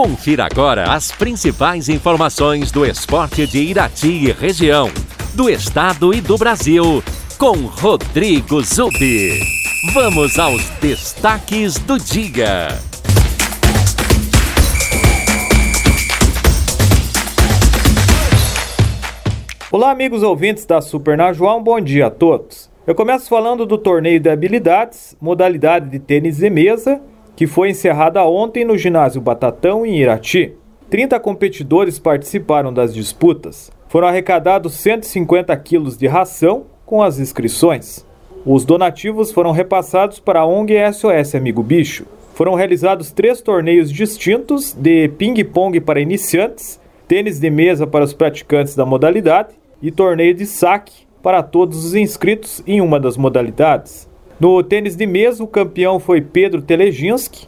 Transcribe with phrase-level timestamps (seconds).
[0.00, 4.88] Confira agora as principais informações do esporte de Irati e região,
[5.34, 7.04] do estado e do Brasil,
[7.36, 9.38] com Rodrigo Zubi.
[9.92, 12.68] Vamos aos destaques do dia.
[19.70, 22.70] Olá, amigos ouvintes da Super Najuá, um bom dia a todos.
[22.86, 27.02] Eu começo falando do torneio de habilidades, modalidade de tênis de mesa,
[27.36, 30.54] que foi encerrada ontem no ginásio Batatão, em Irati.
[30.90, 33.70] 30 competidores participaram das disputas.
[33.88, 38.04] Foram arrecadados 150 quilos de ração com as inscrições.
[38.44, 42.06] Os donativos foram repassados para a ONG SOS Amigo Bicho.
[42.34, 48.74] Foram realizados três torneios distintos de ping-pong para iniciantes, tênis de mesa para os praticantes
[48.74, 54.09] da modalidade e torneio de saque para todos os inscritos em uma das modalidades.
[54.40, 57.46] No tênis de mesa, o campeão foi Pedro Teleginski.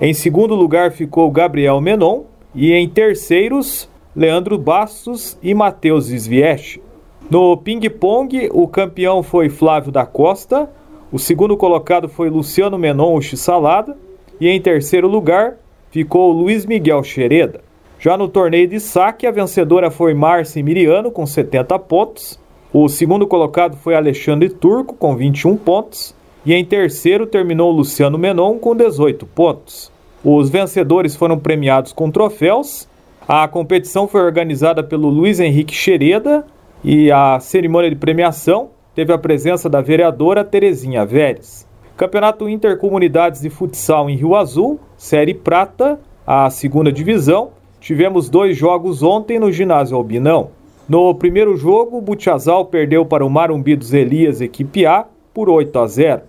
[0.00, 2.22] Em segundo lugar ficou Gabriel Menon.
[2.54, 6.80] E em terceiros, Leandro Bastos e Matheus Svieschi.
[7.28, 10.70] No ping-pong, o campeão foi Flávio da Costa.
[11.10, 13.96] O segundo colocado foi Luciano Menon o Salada.
[14.40, 15.56] E em terceiro lugar
[15.90, 17.60] ficou Luiz Miguel Xereda.
[17.98, 22.38] Já no torneio de saque, a vencedora foi Márcia Miriano com 70 pontos.
[22.72, 26.19] O segundo colocado foi Alexandre Turco com 21 pontos.
[26.44, 29.92] E em terceiro terminou Luciano Menon com 18 pontos.
[30.24, 32.88] Os vencedores foram premiados com troféus.
[33.28, 36.44] A competição foi organizada pelo Luiz Henrique Xereda
[36.82, 41.66] e a cerimônia de premiação teve a presença da vereadora Terezinha Vélez.
[41.96, 49.02] Campeonato Intercomunidades de Futsal em Rio Azul, Série Prata, a segunda divisão, Tivemos dois jogos
[49.02, 50.50] ontem no ginásio Albinão.
[50.86, 55.78] No primeiro jogo, o Butiazal perdeu para o Marumbi dos Elias, equipe A, por 8
[55.78, 56.22] a 0.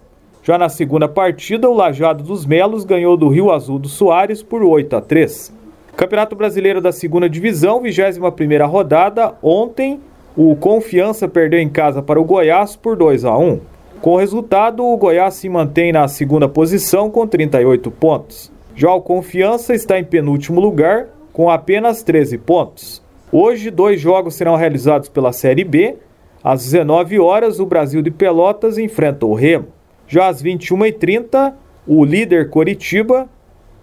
[0.44, 4.64] Já na segunda partida, o Lajado dos Melos ganhou do Rio Azul do Soares por
[4.64, 5.54] 8 a 3.
[5.96, 10.00] Campeonato Brasileiro da Segunda Divisão, 21ª rodada, ontem
[10.36, 13.60] o Confiança perdeu em casa para o Goiás por 2 a 1.
[14.02, 18.52] Com o resultado, o Goiás se mantém na segunda posição com 38 pontos.
[18.76, 23.02] Já o Confiança está em penúltimo lugar com apenas 13 pontos.
[23.32, 25.98] Hoje, dois jogos serão realizados pela Série B.
[26.44, 29.68] Às 19 horas, o Brasil de Pelotas enfrenta o Remo.
[30.08, 31.54] Já às 21h30,
[31.88, 33.30] o líder Coritiba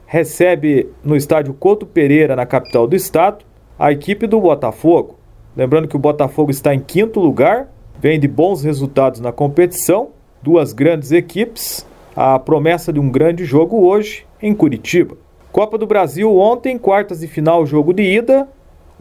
[0.06, 3.44] recebe no estádio Couto Pereira, na capital do estado,
[3.78, 5.18] a equipe do Botafogo.
[5.56, 7.68] Lembrando que o Botafogo está em quinto lugar,
[8.00, 10.08] vem de bons resultados na competição,
[10.42, 11.86] duas grandes equipes,
[12.16, 15.16] a promessa de um grande jogo hoje em Curitiba.
[15.52, 18.48] Copa do Brasil ontem, quartas de final, jogo de ida.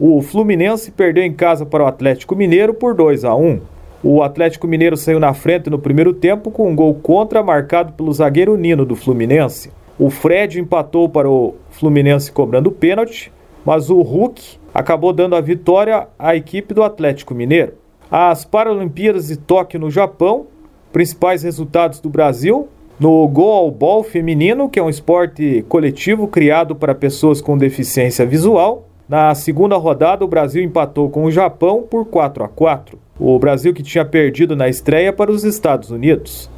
[0.00, 3.60] O Fluminense perdeu em casa para o Atlético Mineiro por 2 a 1.
[4.00, 8.12] O Atlético Mineiro saiu na frente no primeiro tempo com um gol contra marcado pelo
[8.12, 9.72] zagueiro Nino do Fluminense.
[9.98, 13.32] O Fred empatou para o Fluminense cobrando pênalti,
[13.66, 17.72] mas o Hulk acabou dando a vitória à equipe do Atlético Mineiro.
[18.08, 20.46] As Paralimpíadas de Tóquio no Japão,
[20.92, 22.68] principais resultados do Brasil:
[23.00, 28.87] no goalball feminino, que é um esporte coletivo criado para pessoas com deficiência visual.
[29.08, 32.98] Na segunda rodada, o Brasil empatou com o Japão por 4 a 4.
[33.18, 36.50] O Brasil que tinha perdido na estreia para os Estados Unidos.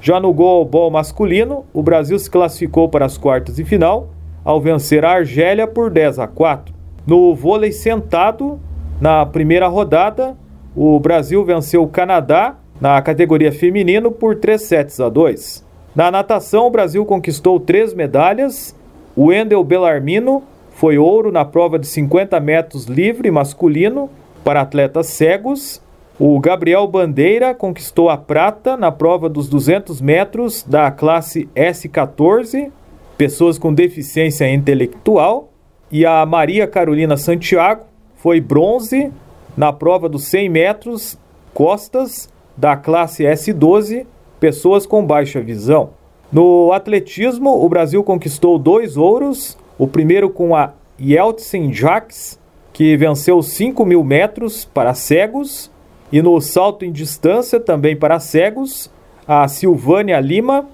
[0.00, 4.08] Já no goalball masculino, o Brasil se classificou para as quartas de final
[4.44, 6.74] ao vencer a Argélia por 10 a 4.
[7.06, 8.58] No vôlei sentado,
[9.00, 10.36] na primeira rodada,
[10.74, 15.64] o Brasil venceu o Canadá na categoria feminino por 3 sets a 2.
[15.94, 18.74] Na natação, o Brasil conquistou três medalhas.
[19.14, 20.42] O Wendel Bellarmino
[20.74, 24.10] foi ouro na prova de 50 metros livre masculino
[24.44, 25.80] para atletas cegos.
[26.18, 32.70] O Gabriel Bandeira conquistou a prata na prova dos 200 metros da classe S14,
[33.16, 35.50] pessoas com deficiência intelectual.
[35.90, 37.84] E a Maria Carolina Santiago
[38.16, 39.12] foi bronze
[39.56, 41.18] na prova dos 100 metros
[41.52, 44.06] costas da classe S12,
[44.40, 45.90] pessoas com baixa visão.
[46.32, 52.38] No atletismo, o Brasil conquistou dois ouros, o primeiro com a Yeltsin Jacques,
[52.72, 55.70] que venceu 5 mil metros para cegos,
[56.10, 58.90] e no salto em distância, também para cegos,
[59.26, 60.66] a Silvânia Lima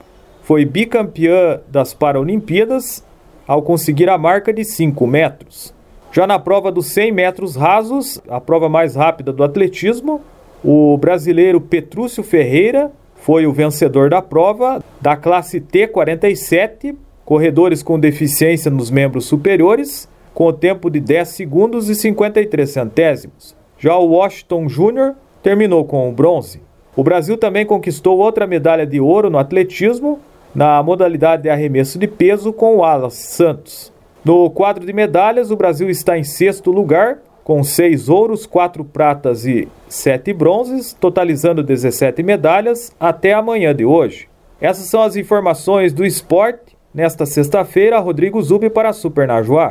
[0.43, 3.05] foi bicampeã das Paralimpíadas
[3.47, 5.75] ao conseguir a marca de 5 metros.
[6.11, 10.21] Já na prova dos 100 metros rasos, a prova mais rápida do atletismo,
[10.65, 16.97] o brasileiro Petrúcio Ferreira foi o vencedor da prova da classe T47,
[17.29, 23.55] corredores com deficiência nos membros superiores, com o tempo de 10 segundos e 53 centésimos.
[23.79, 26.63] Já o Washington Júnior terminou com o bronze.
[26.97, 30.19] O Brasil também conquistou outra medalha de ouro no atletismo,
[30.55, 33.93] na modalidade de arremesso de peso com o Alas Santos.
[34.25, 39.45] No quadro de medalhas, o Brasil está em sexto lugar, com seis ouros, quatro pratas
[39.45, 44.31] e sete bronzes, totalizando 17 medalhas até amanhã de hoje.
[44.59, 46.78] Essas são as informações do esporte.
[46.99, 49.71] Nesta sexta-feira, Rodrigo Zubi para a Super Najuá.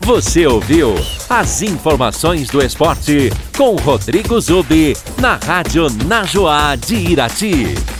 [0.00, 0.94] Você ouviu
[1.28, 7.93] as informações do esporte com Rodrigo Zubi na Rádio Najuá de Irati.